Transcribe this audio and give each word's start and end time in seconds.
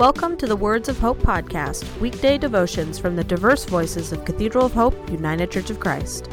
Welcome 0.00 0.38
to 0.38 0.46
the 0.46 0.56
Words 0.56 0.88
of 0.88 0.98
Hope 0.98 1.18
podcast, 1.18 1.84
weekday 2.00 2.38
devotions 2.38 2.98
from 2.98 3.16
the 3.16 3.22
diverse 3.22 3.66
voices 3.66 4.12
of 4.12 4.24
Cathedral 4.24 4.64
of 4.64 4.72
Hope, 4.72 5.10
United 5.10 5.50
Church 5.50 5.68
of 5.68 5.78
Christ. 5.78 6.26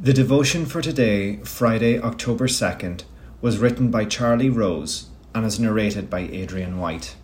The 0.00 0.14
devotion 0.14 0.64
for 0.64 0.80
today, 0.80 1.36
Friday, 1.44 2.00
October 2.00 2.46
2nd, 2.46 3.02
was 3.42 3.58
written 3.58 3.90
by 3.90 4.06
Charlie 4.06 4.48
Rose 4.48 5.10
and 5.34 5.44
is 5.44 5.60
narrated 5.60 6.08
by 6.08 6.20
Adrian 6.20 6.78
White. 6.78 7.14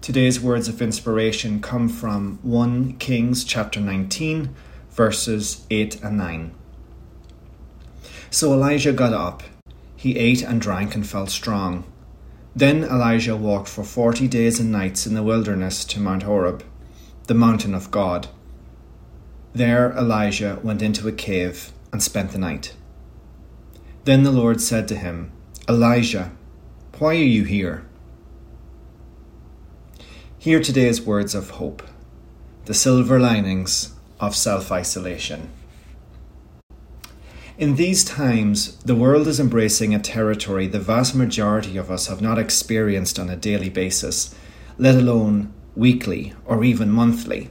Today's 0.00 0.40
words 0.40 0.68
of 0.68 0.80
inspiration 0.80 1.60
come 1.60 1.88
from 1.88 2.38
1 2.42 2.98
Kings 2.98 3.42
chapter 3.42 3.80
19, 3.80 4.54
verses 4.92 5.66
8 5.68 6.00
and 6.04 6.16
9. 6.16 6.54
So 8.32 8.54
Elijah 8.54 8.94
got 8.94 9.12
up. 9.12 9.42
He 9.94 10.16
ate 10.16 10.42
and 10.42 10.58
drank 10.58 10.94
and 10.94 11.06
felt 11.06 11.28
strong. 11.28 11.84
Then 12.56 12.82
Elijah 12.82 13.36
walked 13.36 13.68
for 13.68 13.84
forty 13.84 14.26
days 14.26 14.58
and 14.58 14.72
nights 14.72 15.06
in 15.06 15.12
the 15.12 15.22
wilderness 15.22 15.84
to 15.84 16.00
Mount 16.00 16.22
Horeb, 16.22 16.64
the 17.26 17.34
mountain 17.34 17.74
of 17.74 17.90
God. 17.90 18.28
There 19.52 19.92
Elijah 19.92 20.58
went 20.62 20.80
into 20.80 21.06
a 21.06 21.12
cave 21.12 21.72
and 21.92 22.02
spent 22.02 22.30
the 22.30 22.38
night. 22.38 22.74
Then 24.04 24.22
the 24.22 24.32
Lord 24.32 24.62
said 24.62 24.88
to 24.88 24.96
him, 24.96 25.30
Elijah, 25.68 26.32
why 26.98 27.10
are 27.10 27.28
you 27.36 27.44
here? 27.44 27.84
Hear 30.38 30.58
today's 30.58 31.02
words 31.02 31.34
of 31.34 31.50
hope, 31.50 31.82
the 32.64 32.72
silver 32.72 33.20
linings 33.20 33.92
of 34.18 34.34
self 34.34 34.72
isolation. 34.72 35.50
In 37.58 37.76
these 37.76 38.02
times, 38.02 38.76
the 38.78 38.94
world 38.94 39.28
is 39.28 39.38
embracing 39.38 39.94
a 39.94 39.98
territory 39.98 40.66
the 40.66 40.78
vast 40.78 41.14
majority 41.14 41.76
of 41.76 41.90
us 41.90 42.06
have 42.06 42.22
not 42.22 42.38
experienced 42.38 43.18
on 43.18 43.28
a 43.28 43.36
daily 43.36 43.68
basis, 43.68 44.34
let 44.78 44.94
alone 44.94 45.52
weekly 45.76 46.32
or 46.46 46.64
even 46.64 46.90
monthly. 46.90 47.50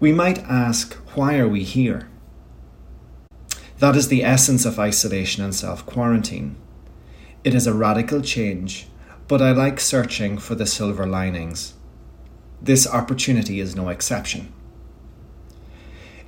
We 0.00 0.12
might 0.12 0.38
ask, 0.44 0.94
why 1.14 1.38
are 1.38 1.48
we 1.48 1.64
here? 1.64 2.08
That 3.78 3.94
is 3.94 4.08
the 4.08 4.24
essence 4.24 4.64
of 4.64 4.78
isolation 4.78 5.44
and 5.44 5.54
self 5.54 5.84
quarantine. 5.84 6.56
It 7.44 7.54
is 7.54 7.66
a 7.66 7.74
radical 7.74 8.22
change, 8.22 8.86
but 9.28 9.42
I 9.42 9.52
like 9.52 9.80
searching 9.80 10.38
for 10.38 10.54
the 10.54 10.66
silver 10.66 11.06
linings. 11.06 11.74
This 12.60 12.86
opportunity 12.86 13.60
is 13.60 13.76
no 13.76 13.90
exception. 13.90 14.52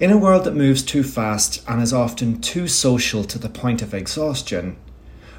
In 0.01 0.11
a 0.11 0.19
world 0.19 0.43
that 0.45 0.57
moves 0.57 0.83
too 0.83 1.05
fast 1.05 1.63
and 1.69 1.81
is 1.81 1.93
often 1.93 2.41
too 2.41 2.67
social 2.67 3.23
to 3.25 3.39
the 3.39 3.49
point 3.49 3.81
of 3.81 3.95
exhaustion, 3.95 4.77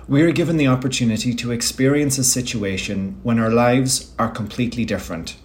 we 0.07 0.21
are 0.21 0.31
given 0.31 0.55
the 0.55 0.67
opportunity 0.67 1.33
to 1.33 1.51
experience 1.51 2.17
a 2.17 2.23
situation 2.23 3.19
when 3.21 3.37
our 3.37 3.49
lives 3.49 4.13
are 4.17 4.29
completely 4.29 4.85
different, 4.85 5.35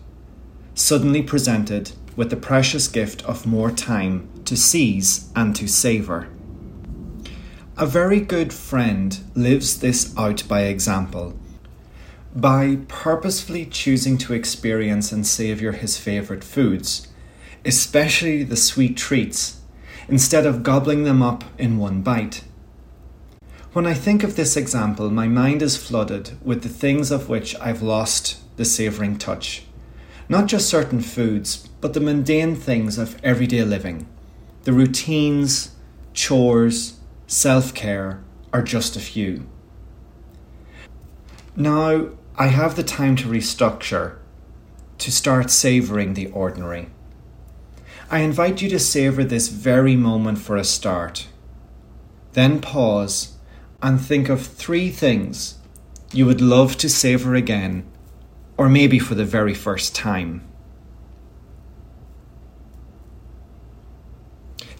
suddenly 0.74 1.22
presented 1.22 1.90
with 2.14 2.30
the 2.30 2.36
precious 2.36 2.86
gift 2.86 3.24
of 3.24 3.46
more 3.46 3.72
time 3.72 4.28
to 4.44 4.56
seize 4.56 5.28
and 5.34 5.56
to 5.56 5.66
savour. 5.66 6.28
A 7.76 7.86
very 7.86 8.20
good 8.20 8.52
friend 8.52 9.18
lives 9.34 9.80
this 9.80 10.16
out 10.16 10.44
by 10.46 10.62
example. 10.62 11.36
By 12.36 12.78
purposefully 12.86 13.66
choosing 13.66 14.18
to 14.18 14.34
experience 14.34 15.10
and 15.10 15.26
savour 15.26 15.72
his 15.72 15.96
favourite 15.98 16.44
foods, 16.44 17.08
especially 17.64 18.42
the 18.42 18.56
sweet 18.56 18.96
treats, 18.96 19.60
instead 20.08 20.46
of 20.46 20.62
gobbling 20.62 21.04
them 21.04 21.22
up 21.22 21.44
in 21.58 21.78
one 21.78 22.02
bite. 22.02 22.44
When 23.72 23.86
I 23.86 23.94
think 23.94 24.24
of 24.24 24.34
this 24.34 24.56
example, 24.56 25.10
my 25.10 25.28
mind 25.28 25.62
is 25.62 25.76
flooded 25.76 26.32
with 26.42 26.62
the 26.62 26.68
things 26.68 27.12
of 27.12 27.28
which 27.28 27.54
I've 27.60 27.82
lost 27.82 28.38
the 28.56 28.64
savouring 28.64 29.16
touch. 29.16 29.64
Not 30.28 30.46
just 30.46 30.68
certain 30.68 31.00
foods, 31.00 31.68
but 31.80 31.94
the 31.94 32.00
mundane 32.00 32.56
things 32.56 32.98
of 32.98 33.16
everyday 33.24 33.62
living. 33.62 34.08
The 34.64 34.72
routines, 34.72 35.76
chores, 36.14 36.98
self 37.26 37.72
care 37.72 38.22
are 38.52 38.62
just 38.62 38.96
a 38.96 39.00
few. 39.00 39.46
Now 41.56 42.08
I 42.36 42.48
have 42.48 42.74
the 42.74 42.82
time 42.82 43.16
to 43.16 43.28
restructure, 43.28 44.16
to 44.98 45.12
start 45.12 45.50
savouring 45.50 46.14
the 46.14 46.26
ordinary. 46.28 46.88
I 48.10 48.20
invite 48.20 48.60
you 48.60 48.68
to 48.70 48.78
savour 48.78 49.24
this 49.24 49.48
very 49.48 49.96
moment 49.96 50.38
for 50.38 50.56
a 50.56 50.64
start. 50.64 51.28
Then 52.32 52.60
pause 52.60 53.36
and 53.82 54.00
think 54.00 54.28
of 54.28 54.46
three 54.46 54.90
things 54.90 55.58
you 56.12 56.26
would 56.26 56.40
love 56.40 56.76
to 56.78 56.88
savour 56.88 57.34
again, 57.34 57.84
or 58.56 58.68
maybe 58.68 58.98
for 58.98 59.14
the 59.14 59.24
very 59.24 59.54
first 59.54 59.94
time. 59.94 60.42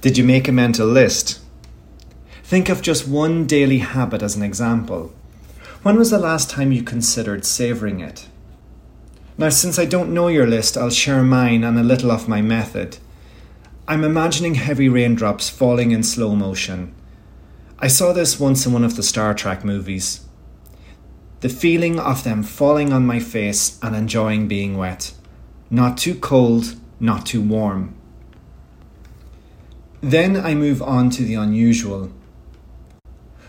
Did 0.01 0.17
you 0.17 0.25
make 0.25 0.49
a 0.49 0.53
mental 0.53 0.87
list? 0.87 1.41
Think 2.43 2.69
of 2.69 2.83
just 2.83 3.07
one 3.07 3.47
daily 3.47 3.79
habit 3.79 4.23
as 4.23 4.35
an 4.35 4.43
example. 4.43 5.15
When 5.83 5.97
was 5.97 6.11
the 6.11 6.19
last 6.19 6.51
time 6.51 6.73
you 6.73 6.83
considered 6.83 7.45
savouring 7.45 8.01
it? 8.01 8.27
Now, 9.41 9.49
since 9.49 9.79
I 9.79 9.87
don't 9.87 10.13
know 10.13 10.29
your 10.29 10.47
list, 10.47 10.77
I'll 10.77 10.91
share 10.91 11.23
mine 11.23 11.65
and 11.65 11.79
a 11.79 11.83
little 11.83 12.11
of 12.11 12.29
my 12.29 12.43
method. 12.43 12.99
I'm 13.89 14.05
imagining 14.05 14.57
heavy 14.57 14.87
raindrops 14.87 15.49
falling 15.49 15.93
in 15.93 16.03
slow 16.03 16.35
motion. 16.37 16.95
I 17.79 17.87
saw 17.89 18.13
this 18.13 18.39
once 18.39 18.67
in 18.67 18.75
one 18.75 18.85
of 18.85 18.97
the 18.97 19.03
Star 19.03 19.33
Trek 19.33 19.65
movies. 19.65 20.27
The 21.41 21.49
feeling 21.49 21.99
of 21.99 22.23
them 22.23 22.43
falling 22.43 22.93
on 22.93 23.07
my 23.07 23.19
face 23.19 23.79
and 23.83 23.97
enjoying 23.97 24.47
being 24.47 24.77
wet. 24.77 25.15
Not 25.71 25.97
too 25.97 26.17
cold, 26.17 26.75
not 27.01 27.25
too 27.25 27.41
warm. 27.41 27.95
Then 30.03 30.37
I 30.37 30.55
move 30.55 30.83
on 30.83 31.09
to 31.13 31.23
the 31.23 31.37
unusual. 31.37 32.13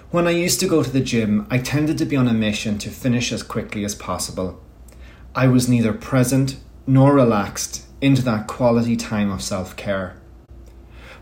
When 0.09 0.25
I 0.25 0.31
used 0.31 0.61
to 0.61 0.69
go 0.69 0.83
to 0.83 0.89
the 0.89 1.01
gym, 1.01 1.45
I 1.49 1.57
tended 1.57 1.97
to 1.97 2.05
be 2.05 2.15
on 2.15 2.29
a 2.29 2.33
mission 2.33 2.77
to 2.77 2.89
finish 2.89 3.33
as 3.33 3.43
quickly 3.43 3.83
as 3.83 3.93
possible. 3.93 4.63
I 5.33 5.47
was 5.47 5.69
neither 5.69 5.93
present 5.93 6.57
nor 6.85 7.13
relaxed 7.13 7.85
into 8.01 8.21
that 8.23 8.47
quality 8.47 8.97
time 8.97 9.31
of 9.31 9.41
self 9.41 9.77
care. 9.77 10.17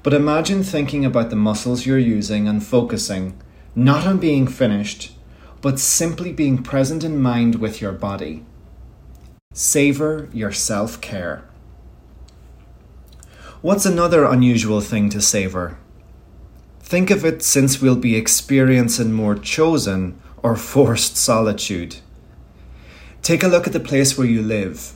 But 0.01 0.13
imagine 0.13 0.63
thinking 0.63 1.05
about 1.05 1.29
the 1.29 1.35
muscles 1.35 1.85
you're 1.85 1.99
using 1.99 2.47
and 2.47 2.65
focusing 2.65 3.39
not 3.75 4.07
on 4.07 4.17
being 4.17 4.47
finished, 4.47 5.15
but 5.61 5.79
simply 5.79 6.33
being 6.33 6.63
present 6.63 7.03
in 7.03 7.21
mind 7.21 7.55
with 7.55 7.81
your 7.81 7.91
body. 7.91 8.45
Savor 9.53 10.27
your 10.33 10.51
self 10.51 10.99
care. 11.01 11.43
What's 13.61 13.85
another 13.85 14.25
unusual 14.25 14.81
thing 14.81 15.09
to 15.09 15.21
savor? 15.21 15.77
Think 16.79 17.11
of 17.11 17.23
it 17.23 17.43
since 17.43 17.81
we'll 17.81 17.95
be 17.95 18.15
experiencing 18.15 19.11
more 19.11 19.35
chosen 19.35 20.19
or 20.41 20.55
forced 20.55 21.17
solitude. 21.17 21.97
Take 23.29 23.43
a 23.43 23.47
look 23.47 23.67
at 23.67 23.73
the 23.73 23.79
place 23.79 24.17
where 24.17 24.25
you 24.25 24.41
live. 24.41 24.93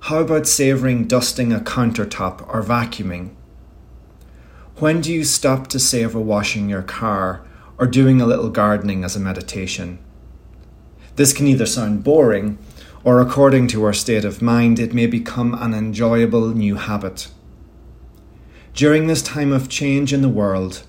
How 0.00 0.18
about 0.18 0.46
savouring 0.46 1.06
dusting 1.06 1.54
a 1.54 1.58
countertop 1.58 2.46
or 2.54 2.62
vacuuming? 2.62 3.30
When 4.74 5.00
do 5.00 5.10
you 5.10 5.24
stop 5.24 5.66
to 5.68 5.78
savour 5.78 6.20
washing 6.20 6.68
your 6.68 6.82
car 6.82 7.46
or 7.78 7.86
doing 7.86 8.20
a 8.20 8.26
little 8.26 8.50
gardening 8.50 9.04
as 9.04 9.16
a 9.16 9.20
meditation? 9.20 9.98
This 11.14 11.32
can 11.32 11.46
either 11.46 11.64
sound 11.64 12.04
boring, 12.04 12.58
or 13.02 13.22
according 13.22 13.68
to 13.68 13.84
our 13.84 13.94
state 13.94 14.26
of 14.26 14.42
mind, 14.42 14.78
it 14.78 14.92
may 14.92 15.06
become 15.06 15.54
an 15.54 15.72
enjoyable 15.72 16.48
new 16.48 16.74
habit. 16.74 17.28
During 18.74 19.06
this 19.06 19.22
time 19.22 19.54
of 19.54 19.70
change 19.70 20.12
in 20.12 20.20
the 20.20 20.28
world, 20.28 20.82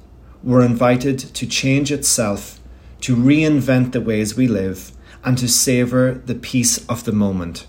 we're 0.44 0.65
invited 0.65 1.18
to 1.18 1.47
change 1.47 1.94
itself, 1.94 2.59
to 3.00 3.15
reinvent 3.15 3.94
the 3.94 4.01
ways 4.01 4.36
we 4.36 4.50
live, 4.50 4.92
and 5.24 5.38
to 5.38 5.48
savour 5.48 6.14
the 6.14 6.36
peace 6.36 6.86
of 6.88 7.04
the 7.04 7.12
moment. 7.12 7.68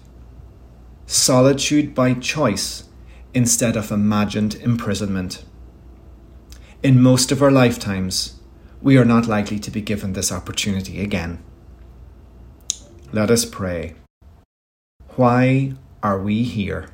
Solitude 1.06 1.94
by 1.94 2.14
choice 2.14 2.84
instead 3.34 3.76
of 3.76 3.90
imagined 3.90 4.54
imprisonment. 4.56 5.44
In 6.82 7.02
most 7.02 7.32
of 7.32 7.42
our 7.42 7.50
lifetimes, 7.50 8.40
we 8.80 8.96
are 8.96 9.04
not 9.04 9.26
likely 9.26 9.58
to 9.58 9.70
be 9.70 9.80
given 9.80 10.12
this 10.12 10.30
opportunity 10.30 11.00
again. 11.02 11.42
Let 13.12 13.30
us 13.30 13.44
pray. 13.44 13.94
Why 15.16 15.72
are 16.02 16.20
we 16.20 16.44
here? 16.44 16.90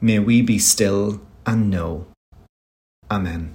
May 0.00 0.18
we 0.20 0.42
be 0.42 0.58
still 0.58 1.20
and 1.44 1.68
know. 1.68 2.06
Amen. 3.10 3.54